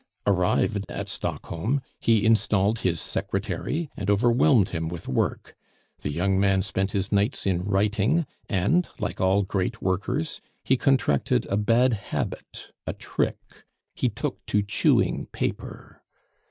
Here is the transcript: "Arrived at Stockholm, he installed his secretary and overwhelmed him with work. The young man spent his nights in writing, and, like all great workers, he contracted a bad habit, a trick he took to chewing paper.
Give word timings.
"Arrived 0.25 0.83
at 0.89 1.07
Stockholm, 1.07 1.79
he 1.99 2.25
installed 2.25 2.79
his 2.79 2.99
secretary 2.99 3.87
and 3.95 4.09
overwhelmed 4.09 4.69
him 4.69 4.87
with 4.89 5.07
work. 5.07 5.55
The 6.01 6.09
young 6.09 6.39
man 6.39 6.63
spent 6.63 6.89
his 6.93 7.11
nights 7.11 7.45
in 7.45 7.61
writing, 7.65 8.25
and, 8.49 8.89
like 8.97 9.21
all 9.21 9.43
great 9.43 9.79
workers, 9.79 10.41
he 10.63 10.75
contracted 10.75 11.45
a 11.51 11.55
bad 11.57 11.93
habit, 11.93 12.71
a 12.87 12.93
trick 12.93 13.63
he 13.93 14.09
took 14.09 14.43
to 14.47 14.63
chewing 14.63 15.27
paper. 15.27 16.01